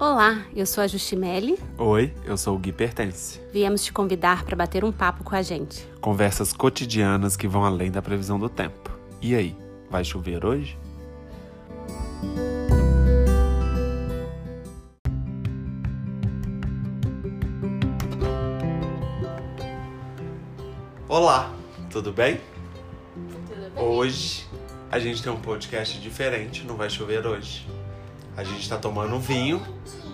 [0.00, 1.58] Olá, eu sou a Justimelli.
[1.76, 3.38] Oi, eu sou o Gui Pertence.
[3.52, 5.86] Viemos te convidar para bater um papo com a gente.
[6.00, 8.90] Conversas cotidianas que vão além da previsão do tempo.
[9.20, 9.54] E aí,
[9.90, 10.78] vai chover hoje?
[21.06, 21.54] Olá,
[21.90, 22.40] tudo bem?
[23.46, 23.84] Tudo bem?
[23.84, 24.46] Hoje
[24.90, 27.66] a gente tem um podcast diferente, não vai chover hoje.
[28.40, 29.60] A gente tá tomando um vinho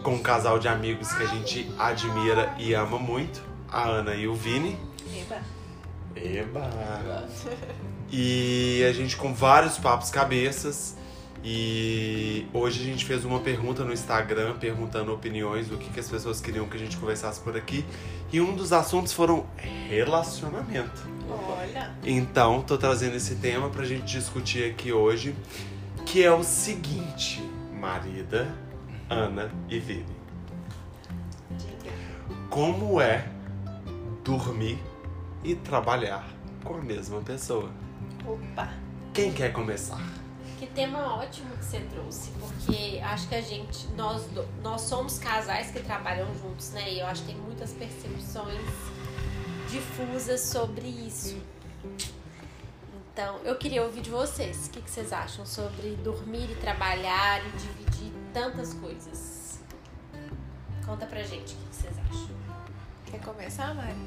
[0.03, 3.41] com um casal de amigos que a gente admira e ama muito,
[3.71, 4.77] a Ana e o Vini.
[5.17, 5.41] Eba.
[6.17, 7.29] Eba!
[8.11, 10.97] E a gente com vários papos cabeças.
[11.45, 16.11] E hoje a gente fez uma pergunta no Instagram, perguntando opiniões do que, que as
[16.11, 17.85] pessoas queriam que a gente conversasse por aqui.
[18.33, 19.47] E um dos assuntos foram
[19.89, 21.09] relacionamento.
[21.31, 21.95] Olha.
[22.05, 25.33] Então, tô trazendo esse tema pra gente discutir aqui hoje,
[26.05, 27.41] que é o seguinte,
[27.87, 28.53] marida,
[29.09, 30.17] Ana e Vini.
[31.53, 31.93] Diga.
[32.51, 33.29] Como é
[34.25, 34.83] dormir
[35.45, 36.27] e trabalhar
[36.65, 37.71] com a mesma pessoa?
[38.27, 38.75] Opa!
[39.15, 40.01] Quem quer começar?
[40.59, 44.29] Que tema ótimo que você trouxe, porque acho que a gente, nós,
[44.65, 46.93] nós somos casais que trabalham juntos, né?
[46.93, 48.61] E eu acho que tem muitas percepções
[49.71, 51.39] difusas sobre isso.
[53.17, 54.67] Então, eu queria ouvir de vocês.
[54.67, 59.59] O que, que vocês acham sobre dormir e trabalhar e dividir tantas coisas?
[60.85, 62.29] Conta pra gente o que, que vocês acham.
[63.07, 64.07] Quer começar, Mari?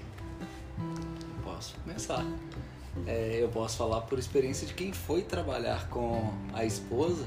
[1.43, 2.23] Posso começar.
[3.07, 7.25] É, eu posso falar por experiência de quem foi trabalhar com a esposa,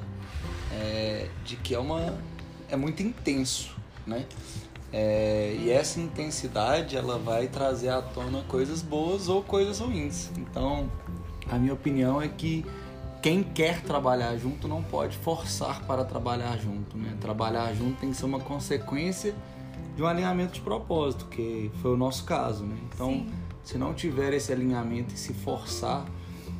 [0.70, 2.16] é, de que é uma
[2.70, 3.74] é muito intenso,
[4.06, 4.24] né?
[4.92, 10.30] É, e essa intensidade ela vai trazer à tona coisas boas ou coisas ruins.
[10.36, 10.88] Então,
[11.52, 12.64] a minha opinião é que
[13.20, 17.14] quem quer trabalhar junto não pode forçar para trabalhar junto, né?
[17.20, 19.34] Trabalhar junto tem que ser uma consequência
[19.94, 22.74] de um alinhamento de propósito, que foi o nosso caso, né?
[22.88, 23.26] Então,
[23.62, 26.06] se não tiver esse alinhamento e se forçar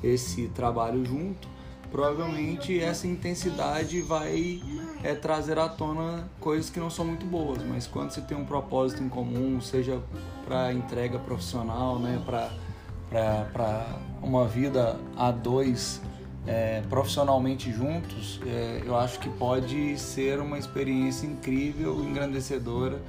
[0.05, 1.49] esse trabalho junto,
[1.91, 4.63] provavelmente essa intensidade vai
[5.03, 7.63] é, trazer à tona coisas que não são muito boas.
[7.65, 10.03] Mas quando você tem um propósito em comum, seja
[10.45, 16.01] para entrega profissional, né, para uma vida a dois
[16.47, 23.01] é, profissionalmente juntos, é, eu acho que pode ser uma experiência incrível, engrandecedora,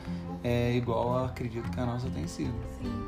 [0.44, 2.54] é, igual acredito que a nossa tem sido.
[2.82, 3.06] Sim.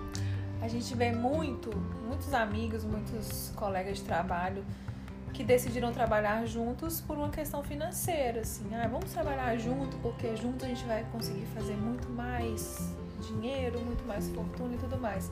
[0.62, 1.70] A gente vê muito,
[2.08, 4.64] muitos amigos, muitos colegas de trabalho
[5.32, 10.64] que decidiram trabalhar juntos por uma questão financeira, assim, ah, vamos trabalhar junto porque junto
[10.64, 12.96] a gente vai conseguir fazer muito mais
[13.28, 15.32] dinheiro, muito mais fortuna e tudo mais.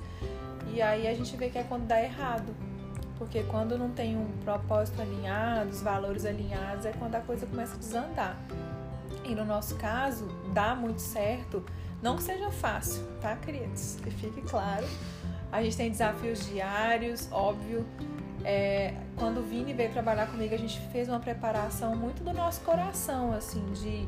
[0.74, 2.54] E aí a gente vê que é quando dá errado.
[3.18, 7.76] Porque quando não tem um propósito alinhado, os valores alinhados, é quando a coisa começa
[7.76, 8.38] a desandar.
[9.24, 11.64] E no nosso caso, dá muito certo.
[12.02, 13.98] Não que seja fácil, tá, queridos?
[14.04, 14.86] Que fique claro.
[15.52, 17.86] A gente tem desafios diários, óbvio.
[18.44, 22.60] É, quando o Vini veio trabalhar comigo, a gente fez uma preparação muito do nosso
[22.62, 24.06] coração, assim, de,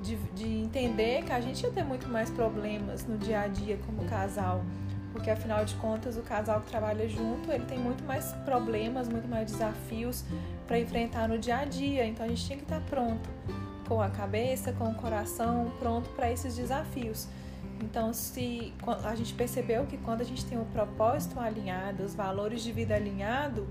[0.00, 3.78] de, de entender que a gente ia ter muito mais problemas no dia a dia
[3.86, 4.62] como casal.
[5.12, 9.26] Porque afinal de contas, o casal que trabalha junto, ele tem muito mais problemas, muito
[9.26, 10.24] mais desafios
[10.66, 12.06] para enfrentar no dia a dia.
[12.06, 13.28] Então a gente tinha que estar pronto,
[13.88, 17.26] com a cabeça, com o coração pronto para esses desafios.
[17.80, 18.72] Então, se
[19.04, 22.94] a gente percebeu que quando a gente tem o propósito alinhado, os valores de vida
[22.94, 23.66] alinhado,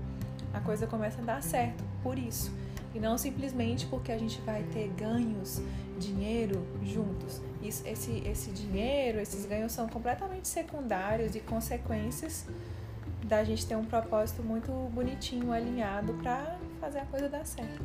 [0.52, 1.84] a coisa começa a dar certo.
[2.02, 2.52] Por isso,
[2.94, 5.60] e não simplesmente porque a gente vai ter ganhos,
[5.98, 7.42] dinheiro juntos.
[7.62, 12.46] Isso, esse, esse dinheiro, esses ganhos são completamente secundários e consequências
[13.24, 17.82] da gente ter um propósito muito bonitinho, alinhado para fazer a coisa dar certo.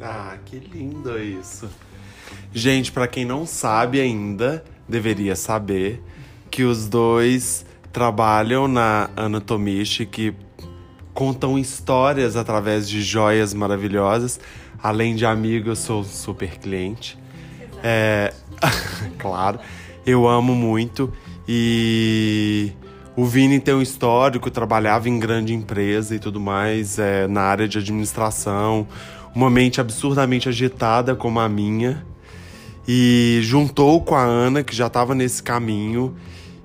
[0.00, 1.68] Ah, que lindo isso.
[2.52, 6.02] Gente, pra quem não sabe ainda, deveria saber
[6.50, 10.34] que os dois trabalham na Anatomish, que
[11.12, 14.40] contam histórias através de joias maravilhosas.
[14.82, 17.18] Além de amigo, eu sou super cliente.
[17.86, 18.32] É,
[19.20, 19.60] claro,
[20.06, 21.12] eu amo muito
[21.46, 22.72] e
[23.14, 27.68] o Vini tem um histórico, trabalhava em grande empresa e tudo mais, é, na área
[27.68, 28.88] de administração,
[29.34, 32.02] uma mente absurdamente agitada como a minha
[32.88, 36.16] e juntou com a Ana, que já estava nesse caminho,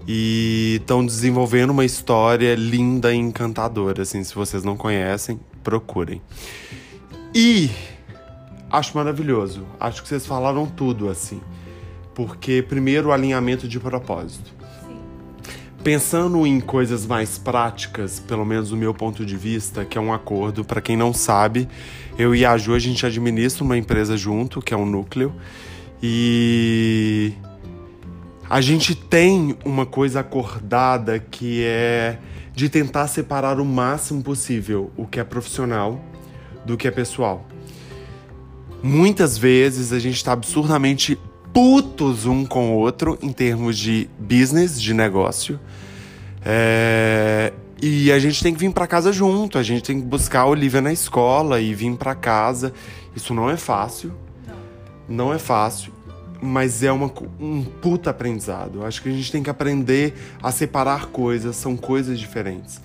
[0.08, 4.02] e estão desenvolvendo uma história linda e encantadora.
[4.02, 6.22] Assim, se vocês não conhecem, procurem.
[7.34, 7.70] E
[8.70, 9.66] acho maravilhoso.
[9.80, 11.42] Acho que vocês falaram tudo assim.
[12.14, 14.52] Porque, primeiro, o alinhamento de propósito.
[14.86, 14.98] Sim.
[15.84, 20.14] Pensando em coisas mais práticas, pelo menos do meu ponto de vista, que é um
[20.14, 21.68] acordo, para quem não sabe,
[22.18, 25.34] eu e a Ju a gente administra uma empresa junto, que é um núcleo,
[26.02, 27.34] E
[28.50, 32.18] a gente tem uma coisa acordada que é
[32.54, 36.04] de tentar separar o máximo possível o que é profissional
[36.66, 37.46] do que é pessoal.
[38.82, 41.20] Muitas vezes a gente está absurdamente
[41.54, 45.60] putos um com o outro em termos de business, de negócio.
[46.46, 50.42] É, E a gente tem que vir para casa junto, a gente tem que buscar
[50.42, 52.74] a Olivia na escola e vir para casa.
[53.16, 54.14] Isso não é fácil.
[55.08, 55.92] Não é fácil,
[56.42, 58.86] mas é uma, um puta aprendizado.
[58.86, 62.80] Acho que a gente tem que aprender a separar coisas, são coisas diferentes.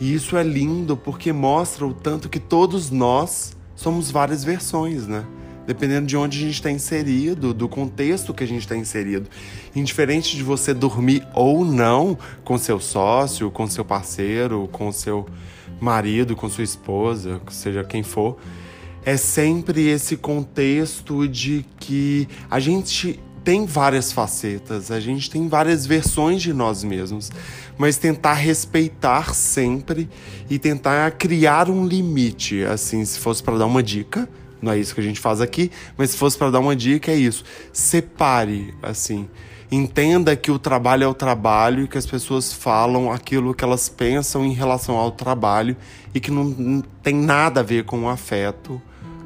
[0.00, 5.24] E isso é lindo porque mostra o tanto que todos nós somos várias versões, né?
[5.66, 9.28] Dependendo de onde a gente está inserido, do contexto que a gente está inserido.
[9.74, 15.26] Indiferente de você dormir ou não com seu sócio, com seu parceiro, com seu
[15.80, 18.36] marido, com sua esposa, seja quem for,
[19.02, 25.86] é sempre esse contexto de que a gente tem várias facetas, a gente tem várias
[25.86, 27.30] versões de nós mesmos,
[27.78, 30.08] mas tentar respeitar sempre
[30.48, 34.28] e tentar criar um limite, assim, se fosse para dar uma dica,
[34.60, 37.10] não é isso que a gente faz aqui, mas se fosse para dar uma dica
[37.10, 39.28] é isso, separe, assim,
[39.70, 43.88] entenda que o trabalho é o trabalho e que as pessoas falam aquilo que elas
[43.88, 45.76] pensam em relação ao trabalho
[46.14, 48.80] e que não, tem nada a ver com o afeto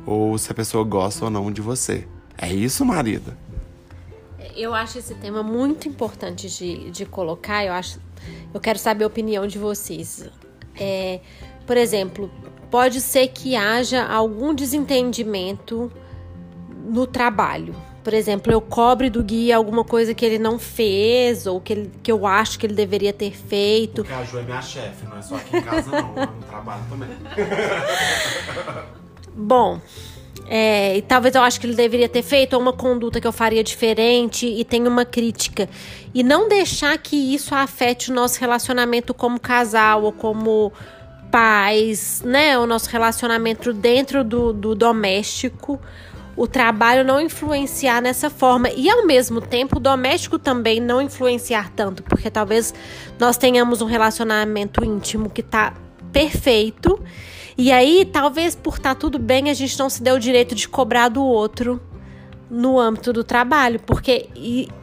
[0.06, 2.06] ou se a pessoa gosta ou não de você.
[2.37, 3.37] É isso, marida?
[4.56, 7.65] Eu acho esse tema muito importante de, de colocar.
[7.65, 8.01] Eu acho,
[8.53, 10.29] eu quero saber a opinião de vocês.
[10.79, 11.21] É,
[11.67, 12.31] por exemplo,
[12.71, 15.91] pode ser que haja algum desentendimento
[16.85, 17.75] no trabalho.
[18.05, 21.93] Por exemplo, eu cobre do guia alguma coisa que ele não fez ou que, ele,
[22.03, 24.05] que eu acho que ele deveria ter feito.
[24.05, 26.09] Porque a Jo é minha chefe, não é só aqui em casa, não.
[26.15, 27.09] No trabalho também.
[29.35, 29.81] Bom,
[30.46, 33.32] é, e talvez eu acho que ele deveria ter feito ou uma conduta que eu
[33.32, 35.69] faria diferente e tem uma crítica.
[36.14, 40.73] E não deixar que isso afete o nosso relacionamento como casal ou como
[41.31, 42.58] pais, né?
[42.58, 45.81] O nosso relacionamento dentro do, do doméstico.
[46.37, 48.69] O trabalho não influenciar nessa forma.
[48.70, 52.02] E ao mesmo tempo, o doméstico também não influenciar tanto.
[52.02, 52.75] Porque talvez
[53.19, 55.75] nós tenhamos um relacionamento íntimo que tá
[56.12, 57.00] perfeito.
[57.56, 60.69] E aí, talvez por estar tudo bem, a gente não se deu o direito de
[60.69, 61.81] cobrar do outro
[62.51, 64.29] no âmbito do trabalho, porque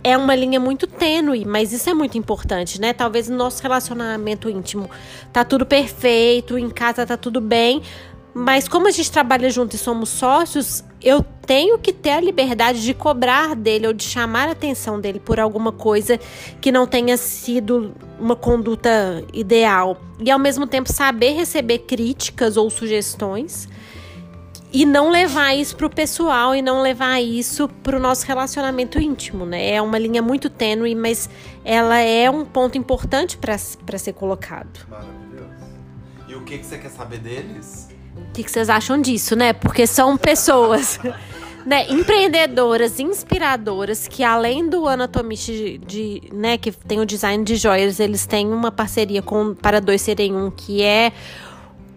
[0.04, 2.92] é uma linha muito tênue, mas isso é muito importante, né?
[2.92, 4.90] Talvez no nosso relacionamento íntimo
[5.32, 7.82] tá tudo perfeito, em casa tá tudo bem,
[8.34, 12.82] mas como a gente trabalha junto e somos sócios, eu tenho que ter a liberdade
[12.82, 16.18] de cobrar dele ou de chamar a atenção dele por alguma coisa
[16.62, 20.00] que não tenha sido uma conduta ideal.
[20.20, 23.68] E ao mesmo tempo saber receber críticas ou sugestões
[24.72, 29.72] e não levar isso pro pessoal e não levar isso pro nosso relacionamento íntimo, né?
[29.74, 31.30] É uma linha muito tênue, mas
[31.66, 34.88] ela é um ponto importante para ser colocado.
[34.90, 35.52] Maravilhoso.
[36.30, 37.90] E o que, que você quer saber deles?
[38.16, 39.54] O que, que vocês acham disso, né?
[39.54, 41.00] Porque são pessoas
[41.66, 47.56] né, empreendedoras, inspiradoras, que além do Anatomist de, de, né, que tem o design de
[47.56, 51.12] joias, eles têm uma parceria com para dois serem um, que é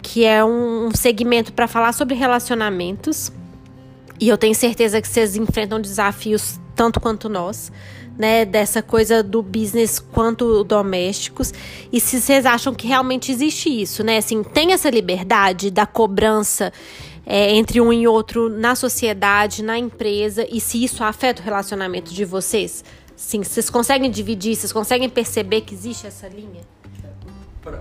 [0.03, 3.33] que é um segmento para falar sobre relacionamentos.
[4.21, 7.73] E eu tenho certeza que vocês enfrentam desafios tanto quanto nós,
[8.19, 8.45] né?
[8.45, 11.53] Dessa coisa do business quanto domésticos.
[11.93, 14.19] E se vocês acham que realmente existe isso, né?
[14.19, 16.73] Assim, tem essa liberdade da cobrança
[17.27, 22.13] é, entre um e outro na sociedade, na empresa, e se isso afeta o relacionamento
[22.13, 22.85] de vocês?
[23.17, 26.63] Sim, vocês conseguem dividir, vocês conseguem perceber que existe essa linha?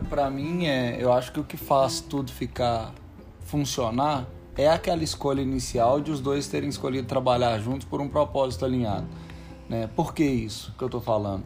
[0.10, 2.94] Pra mim, é, eu acho que o que faz tudo ficar
[3.46, 4.26] funcionar
[4.56, 9.06] é aquela escolha inicial de os dois terem escolhido trabalhar juntos por um propósito alinhado.
[9.74, 9.90] Né?
[9.96, 11.44] Por que isso que eu tô falando?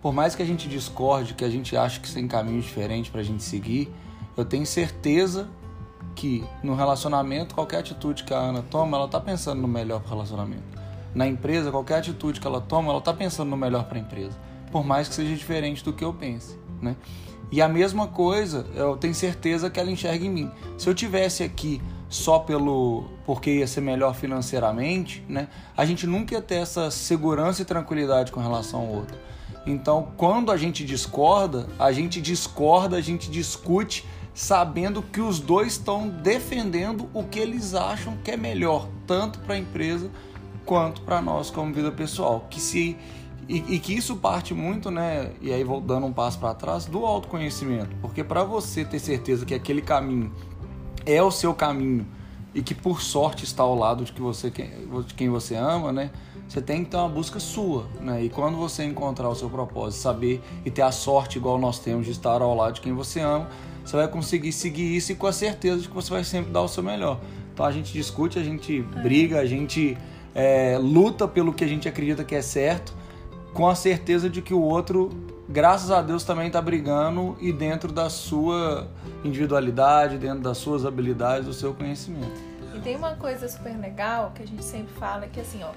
[0.00, 3.22] Por mais que a gente discorde, que a gente ache que tem caminhos diferentes pra
[3.22, 3.92] gente seguir,
[4.34, 5.46] eu tenho certeza
[6.14, 10.08] que no relacionamento, qualquer atitude que a Ana toma, ela tá pensando no melhor pro
[10.08, 10.62] relacionamento.
[11.14, 14.38] Na empresa, qualquer atitude que ela toma, ela tá pensando no melhor para a empresa.
[14.72, 16.96] Por mais que seja diferente do que eu pense, né?
[17.52, 20.50] E a mesma coisa, eu tenho certeza que ela enxerga em mim.
[20.78, 25.48] Se eu tivesse aqui só pelo porque ia ser melhor financeiramente, né?
[25.76, 29.18] A gente nunca ia ter essa segurança e tranquilidade com relação ao outro.
[29.66, 35.72] Então, quando a gente discorda, a gente discorda, a gente discute sabendo que os dois
[35.72, 40.08] estão defendendo o que eles acham que é melhor, tanto para a empresa
[40.64, 42.46] quanto para nós como vida pessoal.
[42.48, 42.96] Que se
[43.48, 45.32] e, e, que isso parte muito, né?
[45.40, 49.44] E aí vou dando um passo para trás do autoconhecimento, porque para você ter certeza
[49.44, 50.32] que aquele caminho
[51.04, 52.06] é o seu caminho
[52.56, 56.10] e que por sorte está ao lado de que você de quem você ama, né?
[56.48, 58.24] Você tem que ter uma busca sua, né?
[58.24, 62.06] E quando você encontrar o seu propósito, saber e ter a sorte igual nós temos
[62.06, 63.50] de estar ao lado de quem você ama,
[63.84, 66.62] você vai conseguir seguir isso e com a certeza de que você vai sempre dar
[66.62, 67.20] o seu melhor.
[67.52, 69.98] Então a gente discute, a gente briga, a gente
[70.34, 72.94] é, luta pelo que a gente acredita que é certo,
[73.52, 75.10] com a certeza de que o outro,
[75.48, 78.88] graças a Deus, também está brigando e dentro da sua
[79.24, 82.40] individualidade, dentro das suas habilidades, do seu conhecimento.
[82.74, 85.70] E tem uma coisa super legal que a gente sempre fala que assim, ó,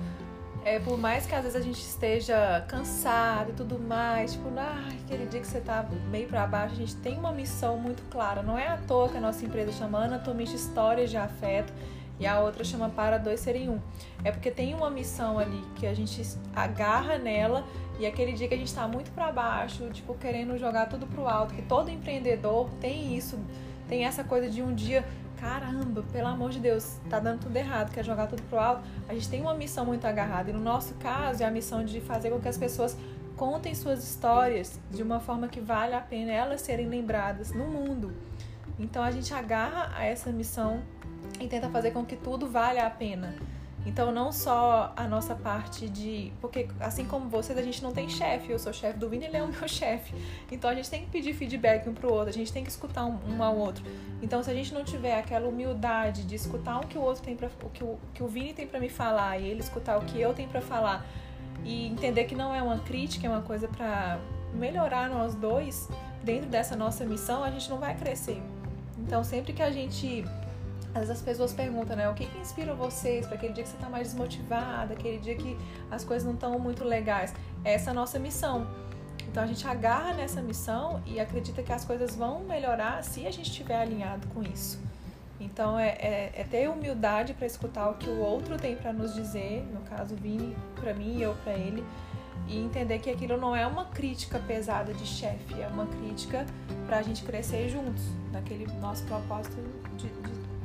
[0.65, 4.89] é, por mais que às vezes a gente esteja cansado e tudo mais, tipo, ah,
[5.05, 8.43] aquele dia que você tá meio para baixo, a gente tem uma missão muito clara.
[8.43, 11.71] Não é à toa que a nossa empresa chama Anatomista Histórias de Afeto
[12.19, 13.79] e a outra chama Para Dois Serem Um.
[14.23, 16.21] É porque tem uma missão ali que a gente
[16.55, 17.65] agarra nela
[17.99, 21.27] e aquele dia que a gente tá muito para baixo, tipo, querendo jogar tudo pro
[21.27, 23.39] alto, que todo empreendedor tem isso,
[23.87, 25.05] tem essa coisa de um dia
[25.39, 28.83] caramba, pelo amor de Deus, tá dando tudo errado, quer jogar tudo pro alto.
[29.07, 30.49] A gente tem uma missão muito agarrada.
[30.49, 32.97] E no nosso caso, é a missão de fazer com que as pessoas
[33.37, 38.13] contem suas histórias de uma forma que vale a pena elas serem lembradas no mundo.
[38.77, 40.81] Então a gente agarra a essa missão
[41.39, 43.35] e tenta fazer com que tudo valha a pena.
[43.85, 46.33] Então, não só a nossa parte de.
[46.41, 48.51] Porque, assim como vocês, a gente não tem chefe.
[48.51, 50.13] Eu sou chefe do Vini, ele é o meu chefe.
[50.51, 53.05] Então, a gente tem que pedir feedback um pro outro, a gente tem que escutar
[53.05, 53.83] um, um ao outro.
[54.21, 57.35] Então, se a gente não tiver aquela humildade de escutar o que o outro tem
[57.35, 60.01] para o que o, que o Vini tem para me falar e ele escutar o
[60.01, 61.05] que eu tenho para falar
[61.63, 64.19] e entender que não é uma crítica, é uma coisa para
[64.53, 65.89] melhorar nós dois
[66.23, 68.41] dentro dessa nossa missão, a gente não vai crescer.
[68.97, 70.25] Então, sempre que a gente
[70.93, 72.09] às vezes as pessoas perguntam, né?
[72.09, 75.35] O que, que inspira vocês para aquele dia que você está mais desmotivada, aquele dia
[75.35, 75.57] que
[75.91, 77.33] as coisas não estão muito legais?
[77.63, 78.67] Essa é a nossa missão.
[79.27, 83.31] Então a gente agarra nessa missão e acredita que as coisas vão melhorar se a
[83.31, 84.79] gente estiver alinhado com isso.
[85.39, 89.13] Então é, é, é ter humildade para escutar o que o outro tem para nos
[89.13, 91.85] dizer, no caso Vini para mim e eu para ele,
[92.47, 96.45] e entender que aquilo não é uma crítica pesada de chefe, é uma crítica
[96.85, 99.57] para a gente crescer juntos, naquele nosso propósito
[99.95, 100.07] de,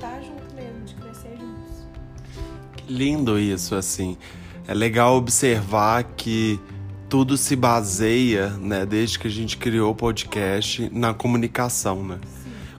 [0.04, 1.86] estar junto mesmo, de crescer juntos.
[2.86, 4.16] Lindo isso, assim.
[4.68, 6.60] É legal observar que
[7.08, 12.18] tudo se baseia, né, desde que a gente criou o podcast, na comunicação, né?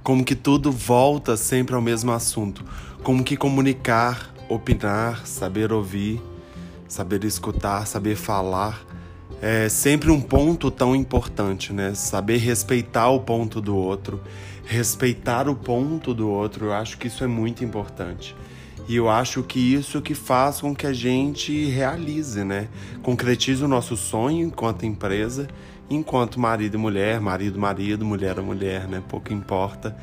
[0.04, 2.64] Como que tudo volta sempre ao mesmo assunto.
[3.02, 6.22] Como que comunicar, opinar, saber ouvir,
[6.88, 8.86] saber escutar, saber falar
[9.42, 11.94] é sempre um ponto tão importante, né?
[11.94, 14.22] Saber respeitar o ponto do outro,
[14.66, 18.36] respeitar o ponto do outro, eu acho que isso é muito importante.
[18.88, 22.68] E eu acho que isso que faz com que a gente realize, né?
[23.02, 25.48] Concretize o nosso sonho enquanto empresa,
[25.90, 29.02] enquanto marido e mulher, marido, marido, mulher a mulher, né?
[29.08, 29.96] Pouco importa.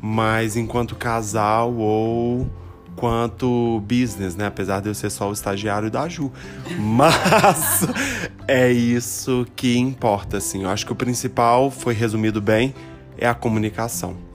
[0.00, 2.50] Mas enquanto casal ou
[2.96, 4.46] quanto business, né?
[4.46, 6.30] Apesar de eu ser só o estagiário da Ju.
[6.78, 7.86] Mas
[8.48, 10.62] é isso que importa, assim.
[10.64, 12.74] Eu acho que o principal foi resumido bem
[13.18, 14.33] é a comunicação.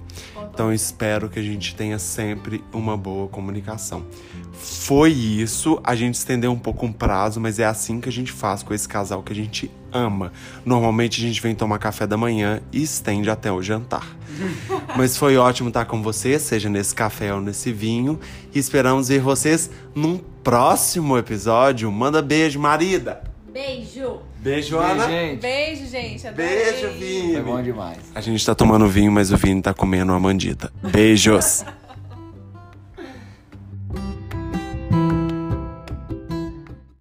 [0.59, 4.05] Então espero que a gente tenha sempre uma boa comunicação.
[4.51, 8.29] Foi isso, a gente estendeu um pouco um prazo, mas é assim que a gente
[8.29, 10.33] faz com esse casal que a gente ama.
[10.65, 14.05] Normalmente a gente vem tomar café da manhã e estende até o jantar.
[14.97, 18.19] mas foi ótimo estar com vocês, seja nesse café ou nesse vinho.
[18.53, 21.89] E esperamos ver vocês num próximo episódio.
[21.89, 23.23] Manda beijo, marida!
[23.49, 23.98] Beijo!
[24.49, 25.07] Beijo, Beijo, Ana!
[25.07, 25.41] gente.
[25.41, 26.27] Beijo, gente.
[26.27, 26.47] Adorei.
[26.55, 27.33] Beijo, Vini!
[27.33, 27.97] Foi bom demais.
[28.15, 30.71] A gente tá tomando vinho, mas o Vini tá comendo uma mandita.
[30.81, 31.63] Beijos!